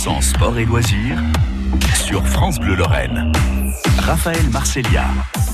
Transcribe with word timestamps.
100% 0.00 0.22
sport 0.22 0.58
et 0.58 0.64
loisirs 0.64 1.18
sur 2.06 2.26
France 2.26 2.58
Bleu 2.58 2.74
Lorraine. 2.74 3.30
Raphaël 3.98 4.48
Marcellia. 4.50 5.04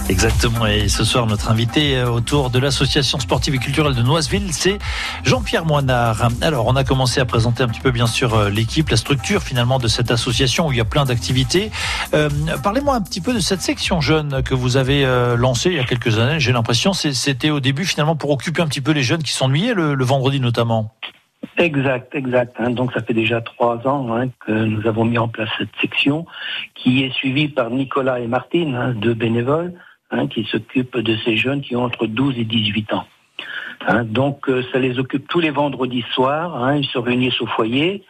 Exactement. 0.09 0.67
Et 0.67 0.87
ce 0.89 1.03
soir, 1.03 1.27
notre 1.27 1.51
invité 1.51 2.01
autour 2.05 2.51
de 2.51 2.61
l'association 2.61 3.19
sportive 3.19 3.57
et 3.57 3.59
culturelle 3.59 3.97
de 3.97 4.03
Noiseville, 4.03 4.53
c'est 4.53 4.79
Jean-Pierre 5.25 5.65
Moinard. 5.65 6.29
Alors, 6.43 6.67
on 6.69 6.77
a 6.77 6.85
commencé 6.85 7.19
à 7.19 7.25
présenter 7.25 7.65
un 7.65 7.69
petit 7.69 7.81
peu, 7.81 7.91
bien 7.91 8.07
sûr, 8.07 8.35
euh, 8.35 8.49
l'équipe, 8.49 8.89
la 8.89 8.97
structure 8.97 9.43
finalement 9.43 9.81
de 9.81 9.89
cette 9.89 10.13
association 10.13 10.69
où 10.69 10.73
il 10.73 10.79
y 10.79 10.81
a 10.81 10.85
plein 10.85 11.07
d'activités. 11.07 11.73
Euh, 12.15 12.29
Parlez-moi 12.63 12.95
un 12.95 13.01
petit 13.01 13.21
peu 13.21 13.35
de 13.35 13.41
cette 13.41 13.63
section 13.63 14.01
jeune 14.01 14.45
que 14.45 14.55
vous 14.55 14.77
avez 14.77 15.05
euh, 15.05 15.37
lancée 15.37 15.71
il 15.71 15.77
y 15.77 15.81
a 15.81 15.85
quelques 15.85 16.21
années. 16.21 16.39
J'ai 16.39 16.53
l'impression 16.53 16.93
c'était 16.93 17.51
au 17.51 17.59
début 17.59 17.85
finalement 17.85 18.15
pour 18.15 18.31
occuper 18.31 18.63
un 18.63 18.69
petit 18.69 18.81
peu 18.81 18.93
les 18.93 19.03
jeunes 19.03 19.25
qui 19.25 19.33
s'ennuyaient 19.33 19.75
le 19.75 20.05
vendredi 20.05 20.39
notamment. 20.39 20.95
Exact, 21.59 22.15
exact. 22.15 22.55
Hein. 22.59 22.71
Donc 22.71 22.93
ça 22.93 23.03
fait 23.03 23.15
déjà 23.15 23.41
trois 23.41 23.87
ans 23.87 24.15
hein, 24.15 24.29
que 24.41 24.53
nous 24.53 24.87
avons 24.87 25.05
mis 25.05 25.17
en 25.17 25.29
place 25.29 25.49
cette 25.59 25.75
section 25.81 26.27
qui 26.75 27.03
est 27.03 27.13
suivie 27.13 27.49
par 27.49 27.71
Nicolas 27.71 28.21
et 28.21 28.27
Martine, 28.27 28.75
hein, 28.75 28.93
deux 28.95 29.15
bénévoles, 29.15 29.73
qui 30.31 30.45
s'occupent 30.45 30.99
de 30.99 31.17
ces 31.25 31.37
jeunes 31.37 31.63
qui 31.63 31.75
ont 31.75 31.85
entre 31.85 32.07
12 32.07 32.39
et 32.39 32.45
18 32.45 32.93
ans. 32.93 33.07
Donc 34.05 34.49
euh, 34.49 34.63
ça 34.73 34.79
les 34.79 34.99
occupe 34.99 35.27
tous 35.29 35.41
les 35.41 35.51
vendredis 35.51 36.05
soirs. 36.13 36.75
Ils 36.75 36.87
se 36.87 36.99
réunissent 36.99 37.41
au 37.41 37.47
foyer 37.47 38.05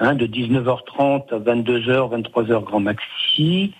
de 0.00 0.26
19h30 0.26 1.34
à 1.34 1.38
22h, 1.38 2.22
23h 2.22 2.64
grand 2.64 2.80
maxi 2.80 3.74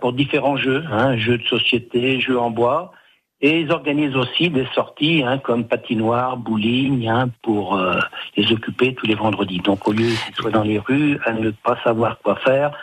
pour 0.00 0.12
différents 0.12 0.56
jeux, 0.56 0.84
jeux 1.16 1.38
de 1.38 1.44
société, 1.44 2.20
jeux 2.20 2.38
en 2.38 2.50
bois. 2.50 2.92
Et 3.40 3.60
ils 3.60 3.72
organisent 3.72 4.16
aussi 4.16 4.48
des 4.48 4.66
sorties 4.74 5.22
hein, 5.24 5.38
comme 5.38 5.64
patinoire, 5.64 6.36
bowling, 6.36 7.08
hein, 7.08 7.30
pour 7.42 7.76
euh, 7.76 7.98
les 8.36 8.50
occuper 8.52 8.94
tous 8.94 9.06
les 9.06 9.14
vendredis. 9.14 9.58
Donc 9.58 9.86
au 9.86 9.92
lieu 9.92 10.08
qu'ils 10.24 10.34
soient 10.34 10.50
dans 10.50 10.62
les 10.62 10.78
rues 10.78 11.18
à 11.26 11.32
ne 11.32 11.50
pas 11.50 11.76
savoir 11.84 12.18
quoi 12.20 12.36
faire, 12.36 12.76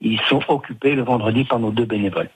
ils 0.00 0.20
sont 0.22 0.42
occupés 0.48 0.94
le 0.94 1.02
vendredi 1.02 1.44
par 1.44 1.58
nos 1.58 1.70
deux 1.70 1.84
bénévoles. 1.84 2.30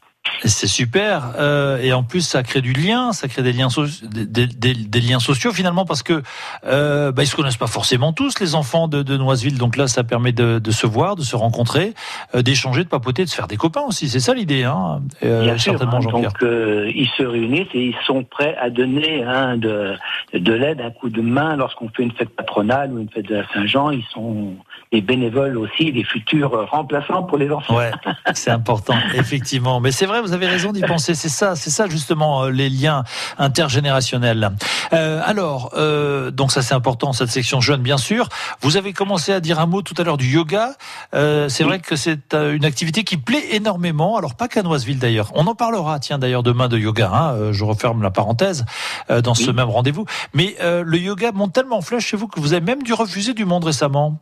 C'est 0.47 0.67
super 0.67 1.33
euh, 1.39 1.79
et 1.79 1.93
en 1.93 2.03
plus 2.03 2.21
ça 2.21 2.43
crée 2.43 2.61
du 2.61 2.73
lien, 2.73 3.13
ça 3.13 3.29
crée 3.29 3.43
des 3.43 3.53
liens, 3.53 3.71
so 3.71 3.87
des, 4.03 4.27
des, 4.27 4.47
des, 4.75 5.01
liens 5.01 5.19
sociaux 5.19 5.53
finalement 5.53 5.87
parce 5.87 6.03
que 6.03 6.23
euh, 6.67 7.13
bah, 7.13 7.23
ils 7.23 7.27
se 7.27 7.35
connaissent 7.35 7.57
pas 7.57 7.67
forcément 7.67 8.13
tous 8.13 8.39
les 8.41 8.55
enfants 8.55 8.87
de, 8.87 9.03
de 9.03 9.17
Noiseville, 9.17 9.57
donc 9.57 9.77
là 9.77 9.87
ça 9.87 10.05
permet 10.05 10.33
de, 10.33 10.59
de 10.59 10.71
se 10.71 10.87
voir, 10.87 11.17
de 11.17 11.23
se 11.23 11.35
rencontrer, 11.35 11.95
euh, 12.35 12.43
d'échanger, 12.43 12.85
de 12.85 12.89
papoter, 12.89 13.25
de 13.25 13.31
se 13.31 13.35
faire 13.35 13.47
des 13.47 13.57
copains 13.57 13.85
aussi. 13.89 14.09
C'est 14.11 14.21
ça 14.21 14.35
l'idée, 14.35 14.65
hein 14.65 15.01
euh, 15.23 15.57
certainement 15.57 15.97
hein, 15.97 16.01
Donc 16.01 16.37
ils 16.43 17.11
se 17.17 17.23
réunissent 17.23 17.75
et 17.75 17.87
ils 17.87 17.97
sont 18.07 18.23
prêts 18.23 18.55
à 18.61 18.69
donner 18.69 19.23
hein, 19.25 19.57
de, 19.57 19.95
de 20.35 20.53
l'aide, 20.53 20.83
un 20.83 20.91
coup 20.91 21.09
de 21.09 21.23
main 21.23 21.57
lorsqu'on 21.57 21.89
fait 21.89 22.03
une 22.03 22.13
fête 22.13 22.37
patronale 22.37 22.93
ou 22.93 22.99
une 22.99 23.09
fête 23.09 23.27
de 23.27 23.37
la 23.37 23.49
Saint-Jean. 23.55 23.91
Ils 23.91 24.05
sont 24.13 24.57
les 24.93 25.01
bénévoles 25.01 25.57
aussi, 25.57 25.91
les 25.91 26.05
futurs 26.05 26.69
remplaçants 26.71 27.23
pour 27.23 27.39
les 27.39 27.51
enfants. 27.51 27.77
Ouais, 27.77 27.91
c'est 28.35 28.51
important, 28.51 28.95
effectivement. 29.15 29.81
Mais 29.81 29.91
c'est 29.91 30.07
vrai, 30.07 30.21
vous 30.21 30.34
avez 30.35 30.47
raison 30.47 30.73
d'y 30.73 30.83
penser. 30.83 31.15
C'est 31.15 31.29
ça, 31.29 31.57
c'est 31.57 31.71
ça 31.71 31.89
justement 31.89 32.45
euh, 32.45 32.51
les 32.51 32.69
liens 32.69 33.05
intergénérationnels. 33.39 34.51
Euh, 34.93 35.21
alors, 35.25 35.71
euh, 35.77 36.31
donc 36.31 36.53
ça 36.53 36.63
c'est 36.63 36.75
important 36.75 37.13
cette 37.13 37.31
section 37.31 37.61
jeune, 37.61 37.83
bien 37.83 37.99
sûr. 37.99 38.29
Vous 38.61 38.77
avez 38.77 38.93
commencé 38.93 39.33
à 39.33 39.41
dire 39.41 39.61
un 39.61 39.67
mot 39.67 39.83
tout 39.83 39.95
à 39.99 40.05
l'heure 40.05 40.17
du 40.17 40.27
yoga. 40.27 40.73
Euh, 41.15 41.49
c'est 41.49 41.65
oui. 41.65 41.71
vrai 41.71 41.79
que 41.81 41.97
c'est 41.97 42.35
une 42.35 42.65
activité 42.65 43.05
qui 43.05 43.17
plaît 43.17 43.55
énormément. 43.55 44.17
Alors 44.17 44.35
pas 44.35 44.49
qu'à 44.49 44.63
Noiseville 44.63 44.99
d'ailleurs. 44.99 45.31
On 45.35 45.47
en 45.47 45.55
parlera, 45.55 45.99
tiens 45.99 46.19
d'ailleurs 46.19 46.43
demain 46.43 46.69
de 46.69 46.79
yoga. 46.79 47.11
Hein. 47.13 47.53
Je 47.53 47.65
referme 47.65 48.03
la 48.03 48.11
parenthèse 48.11 48.65
dans 49.09 49.33
oui. 49.33 49.45
ce 49.45 49.51
même 49.51 49.71
rendez-vous. 49.71 50.07
Mais 50.33 50.57
le 50.61 50.99
yoga 50.99 51.33
monte 51.33 51.53
tellement 51.53 51.79
en 51.79 51.83
flèche 51.83 52.07
chez 52.07 52.17
vous 52.17 52.29
que 52.29 52.41
vous 52.41 52.53
avez 52.53 52.65
même 52.65 52.83
dû 52.83 52.93
refuser 52.93 53.35
du 53.35 53.45
monde 53.45 53.65
récemment. 53.65 54.21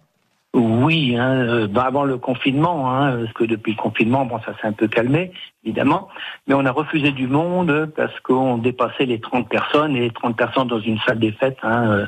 Oui, 0.54 1.16
hein, 1.16 1.34
euh, 1.34 1.66
bah 1.66 1.84
avant 1.86 2.04
le 2.04 2.18
confinement, 2.18 2.92
hein, 2.92 3.16
parce 3.16 3.32
que 3.32 3.44
depuis 3.44 3.72
le 3.72 3.78
confinement, 3.78 4.26
bon, 4.26 4.38
ça 4.40 4.52
s'est 4.60 4.66
un 4.66 4.72
peu 4.72 4.86
calmé, 4.86 5.32
évidemment, 5.64 6.08
mais 6.46 6.52
on 6.52 6.66
a 6.66 6.70
refusé 6.70 7.10
du 7.10 7.26
monde 7.26 7.90
parce 7.96 8.20
qu'on 8.20 8.58
dépassait 8.58 9.06
les 9.06 9.18
30 9.18 9.48
personnes 9.48 9.96
et 9.96 10.10
30 10.10 10.36
personnes 10.36 10.68
dans 10.68 10.80
une 10.80 10.98
salle 11.06 11.20
des 11.20 11.32
fêtes, 11.32 11.56
hein, 11.62 11.90
euh, 11.90 12.06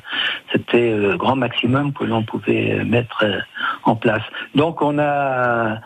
c'était 0.53 0.95
le 0.95 1.17
grand 1.17 1.37
maximum 1.37 1.95
que 1.95 2.05
l'on 2.05 2.23
pouvait 2.23 2.85
mettre 2.85 3.25
euh, 3.25 3.39
en 3.85 3.97
place. 3.97 4.23
Donc 4.55 4.83
on 4.83 4.99
a 4.99 5.79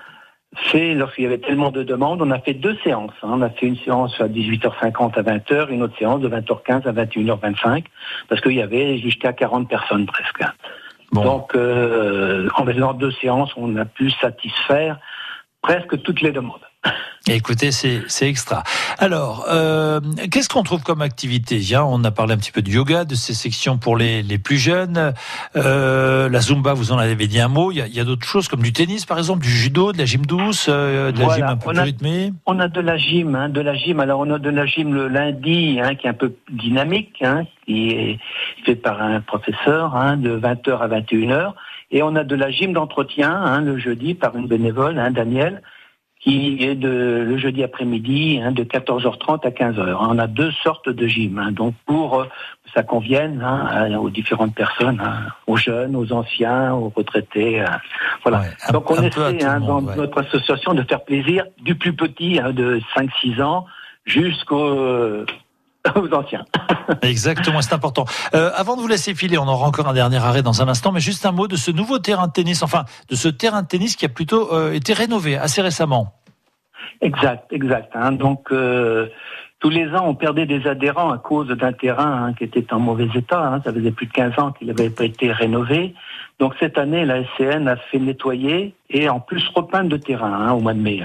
fait, 0.56 0.94
lorsqu'il 0.94 1.24
y 1.24 1.26
avait 1.28 1.38
tellement 1.38 1.70
de 1.70 1.84
demandes, 1.84 2.22
on 2.22 2.30
a 2.32 2.40
fait 2.40 2.54
deux 2.54 2.76
séances. 2.82 3.12
Hein. 3.22 3.34
On 3.34 3.42
a 3.42 3.50
fait 3.50 3.66
une 3.66 3.76
séance 3.76 4.20
à 4.20 4.26
18h50 4.26 5.14
à 5.14 5.22
20h, 5.22 5.70
une 5.70 5.82
autre 5.82 5.96
séance 5.96 6.20
de 6.20 6.28
20h15 6.28 6.88
à 6.88 6.92
21h25, 6.92 7.84
parce 8.28 8.40
qu'il 8.40 8.54
y 8.54 8.62
avait 8.62 8.98
jusqu'à 8.98 9.32
40 9.32 9.68
personnes 9.68 10.06
presque. 10.06 10.42
Donc, 11.12 11.54
euh, 11.54 12.48
en 12.56 12.64
faisant 12.64 12.92
deux 12.92 13.12
séances, 13.12 13.50
on 13.56 13.76
a 13.76 13.84
pu 13.84 14.10
satisfaire 14.10 14.98
presque 15.62 16.02
toutes 16.02 16.20
les 16.20 16.32
demandes. 16.32 16.60
Écoutez, 17.28 17.70
c'est 17.72 18.28
extra. 18.28 18.62
Alors, 18.98 19.46
euh, 19.50 20.00
qu'est-ce 20.30 20.48
qu'on 20.48 20.62
trouve 20.62 20.82
comme 20.82 21.02
activité 21.02 21.60
On 21.76 22.02
a 22.04 22.10
parlé 22.10 22.32
un 22.34 22.36
petit 22.38 22.52
peu 22.52 22.62
de 22.62 22.70
yoga, 22.70 23.04
de 23.04 23.14
ces 23.14 23.34
sections 23.34 23.76
pour 23.76 23.96
les, 23.96 24.22
les 24.22 24.38
plus 24.38 24.56
jeunes. 24.56 25.12
Euh, 25.56 26.28
la 26.28 26.40
zumba, 26.40 26.72
vous 26.72 26.92
en 26.92 26.98
avez 26.98 27.26
dit 27.26 27.40
un 27.40 27.48
mot. 27.48 27.70
Il 27.70 27.78
y 27.78 27.98
a, 27.98 28.02
a 28.02 28.04
d'autres 28.04 28.26
choses 28.26 28.48
comme 28.48 28.62
du 28.62 28.72
tennis, 28.72 29.04
par 29.04 29.18
exemple, 29.18 29.42
du 29.42 29.50
judo, 29.50 29.92
de 29.92 29.98
la 29.98 30.06
gym 30.06 30.24
douce, 30.24 30.66
euh, 30.68 31.12
de 31.12 31.18
la 31.18 31.24
voilà. 31.24 31.36
gym 31.36 31.46
un 31.46 31.56
peu 31.56 31.68
on 31.68 31.72
plus 31.72 31.78
a, 31.80 31.82
rythmée. 31.82 32.32
On 32.46 32.58
a 32.58 32.68
de 32.68 32.80
la 32.80 32.96
gym, 32.96 33.34
hein, 33.34 33.48
de 33.48 33.60
la 33.60 33.74
gym. 33.74 34.00
Alors, 34.00 34.20
on 34.20 34.30
a 34.30 34.38
de 34.38 34.50
la 34.50 34.66
gym 34.66 34.94
le 34.94 35.08
lundi, 35.08 35.78
hein, 35.82 35.94
qui 35.94 36.06
est 36.06 36.10
un 36.10 36.14
peu 36.14 36.34
dynamique, 36.50 37.22
hein, 37.22 37.44
qui 37.66 37.90
est 37.90 38.18
fait 38.64 38.76
par 38.76 39.02
un 39.02 39.20
professeur 39.20 39.94
hein, 39.94 40.16
de 40.16 40.38
20h 40.38 40.78
à 40.78 40.88
21h. 40.88 41.52
Et 41.90 42.02
on 42.02 42.14
a 42.16 42.24
de 42.24 42.34
la 42.34 42.50
gym 42.50 42.72
d'entretien 42.72 43.32
hein, 43.32 43.60
le 43.60 43.78
jeudi 43.78 44.14
par 44.14 44.36
une 44.36 44.46
bénévole, 44.46 44.98
hein, 44.98 45.10
Daniel, 45.10 45.62
qui 46.20 46.64
est 46.64 46.74
de, 46.74 47.24
le 47.26 47.38
jeudi 47.38 47.62
après-midi 47.62 48.40
hein, 48.42 48.52
de 48.52 48.64
14h30 48.64 49.46
à 49.46 49.50
15h. 49.50 49.96
On 50.00 50.18
a 50.18 50.26
deux 50.26 50.50
sortes 50.62 50.88
de 50.88 51.06
gym, 51.06 51.38
hein, 51.38 51.52
donc 51.52 51.74
pour 51.86 52.20
euh, 52.20 52.24
que 52.24 52.70
ça 52.74 52.82
convienne 52.82 53.40
hein, 53.42 53.96
aux 53.96 54.10
différentes 54.10 54.54
personnes, 54.54 55.00
hein, 55.00 55.28
aux 55.46 55.56
jeunes, 55.56 55.94
aux 55.94 56.12
anciens, 56.12 56.74
aux 56.74 56.92
retraités. 56.94 57.60
Hein. 57.60 57.80
voilà. 58.22 58.40
Ouais, 58.40 58.50
un, 58.68 58.72
donc 58.72 58.90
on 58.90 59.02
essaie 59.02 59.44
hein, 59.44 59.60
dans 59.60 59.82
ouais. 59.82 59.96
notre 59.96 60.18
association 60.22 60.74
de 60.74 60.82
faire 60.82 61.04
plaisir 61.04 61.44
du 61.60 61.76
plus 61.76 61.94
petit 61.94 62.40
hein, 62.40 62.52
de 62.52 62.80
5-6 62.96 63.40
ans 63.40 63.66
jusqu'au 64.04 65.24
aux 65.94 66.14
anciens. 66.14 66.44
Exactement, 67.02 67.62
c'est 67.62 67.74
important. 67.74 68.04
Euh, 68.34 68.50
avant 68.54 68.76
de 68.76 68.80
vous 68.80 68.88
laisser 68.88 69.14
filer, 69.14 69.38
on 69.38 69.46
aura 69.48 69.66
encore 69.66 69.88
un 69.88 69.94
dernier 69.94 70.18
arrêt 70.18 70.42
dans 70.42 70.62
un 70.62 70.68
instant, 70.68 70.92
mais 70.92 71.00
juste 71.00 71.26
un 71.26 71.32
mot 71.32 71.48
de 71.48 71.56
ce 71.56 71.70
nouveau 71.70 71.98
terrain 71.98 72.26
de 72.26 72.32
tennis, 72.32 72.62
enfin 72.62 72.84
de 73.08 73.16
ce 73.16 73.28
terrain 73.28 73.62
de 73.62 73.68
tennis 73.68 73.96
qui 73.96 74.04
a 74.04 74.08
plutôt 74.08 74.52
euh, 74.52 74.72
été 74.72 74.92
rénové 74.92 75.36
assez 75.36 75.62
récemment. 75.62 76.14
Exact, 77.00 77.52
exact. 77.52 77.90
Hein. 77.94 78.12
Donc 78.12 78.50
euh, 78.50 79.08
tous 79.60 79.70
les 79.70 79.88
ans, 79.94 80.04
on 80.06 80.14
perdait 80.14 80.46
des 80.46 80.66
adhérents 80.66 81.10
à 81.10 81.18
cause 81.18 81.48
d'un 81.48 81.72
terrain 81.72 82.26
hein, 82.26 82.32
qui 82.32 82.44
était 82.44 82.72
en 82.72 82.80
mauvais 82.80 83.08
état. 83.14 83.40
Hein. 83.40 83.60
Ça 83.64 83.72
faisait 83.72 83.90
plus 83.90 84.06
de 84.06 84.12
15 84.12 84.38
ans 84.38 84.52
qu'il 84.52 84.68
n'avait 84.68 84.90
pas 84.90 85.04
été 85.04 85.32
rénové. 85.32 85.94
Donc 86.38 86.54
cette 86.60 86.78
année, 86.78 87.04
la 87.04 87.24
SCN 87.24 87.66
a 87.68 87.76
fait 87.76 87.98
nettoyer 87.98 88.74
et 88.90 89.08
en 89.08 89.20
plus 89.20 89.46
repeindre 89.54 89.90
le 89.90 90.00
terrain 90.00 90.52
au 90.52 90.60
mois 90.60 90.74
de 90.74 90.80
mai. 90.80 91.02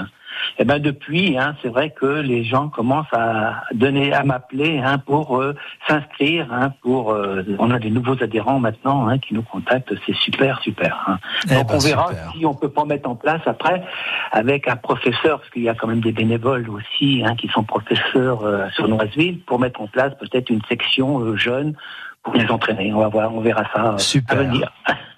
Et 0.60 0.66
ben 0.66 0.80
depuis, 0.80 1.38
hein, 1.38 1.56
c'est 1.62 1.70
vrai 1.70 1.90
que 1.90 2.06
les 2.06 2.44
gens 2.44 2.70
commencent 2.70 3.14
à 3.14 3.64
donner, 3.74 4.14
à 4.14 4.24
m'appeler 4.24 4.80
hein, 4.80 4.98
pour 5.00 5.42
euh, 5.42 5.56
s'inscrire. 5.88 6.48
Hein, 6.52 6.74
pour, 6.82 7.12
euh, 7.12 7.44
on 7.60 7.72
a 7.72 7.80
des 7.80 7.90
nouveaux 7.90 8.22
adhérents 8.22 8.60
maintenant 8.60 9.08
hein, 9.08 9.18
qui 9.18 9.34
nous 9.34 9.44
contactent. 9.44 9.94
C'est 10.06 10.16
super, 10.16 10.60
super. 10.62 11.04
Hein. 11.08 11.20
Eh 11.50 11.56
Donc 11.56 11.68
ben, 11.68 11.76
on 11.76 11.80
verra 11.80 12.08
super. 12.10 12.32
si 12.34 12.46
on 12.46 12.54
peut 12.54 12.70
pas 12.70 12.86
mettre 12.86 13.10
en 13.10 13.16
place 13.16 13.42
après 13.46 13.84
avec 14.32 14.68
un 14.68 14.76
professeur, 14.76 15.40
parce 15.40 15.50
qu'il 15.52 15.64
y 15.64 15.70
a 15.70 15.74
quand 15.74 15.88
même 15.88 16.02
des 16.02 16.12
bénévoles 16.12 16.70
aussi 16.70 17.24
hein, 17.26 17.36
qui 17.36 17.48
sont 17.48 17.64
professeurs 17.64 18.44
euh, 18.44 18.70
sur 18.72 18.88
Noiseville, 18.88 19.40
pour 19.40 19.60
mettre 19.60 19.82
en 19.82 19.88
place 19.88 20.14
peut-être 20.20 20.50
une 20.50 20.62
section 20.68 21.20
euh, 21.20 21.36
jeune 21.36 21.76
pour 22.24 22.34
les 22.36 22.50
entraîner. 22.50 22.94
On 22.94 23.00
va 23.00 23.10
voir, 23.10 23.34
on 23.34 23.42
verra 23.42 23.64
ça 23.74 23.98
Super. 23.98 24.40
à 24.40 24.44
venir. 24.44 24.72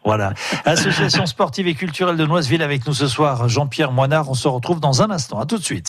Voilà. 0.06 0.34
Association 0.66 1.26
sportive 1.26 1.68
et 1.68 1.74
culturelle 1.74 2.16
de 2.16 2.26
Noiseville 2.26 2.62
avec 2.62 2.86
nous 2.86 2.94
ce 2.94 3.08
soir, 3.08 3.50
Jean-Pierre 3.50 3.92
Moinard. 3.92 4.30
On 4.30 4.36
se 4.36 4.48
retrouve 4.48 4.80
dans 4.80 5.02
un 5.02 5.10
instant. 5.10 5.40
À 5.40 5.46
tout 5.46 5.58
de 5.58 5.64
suite. 5.64 5.84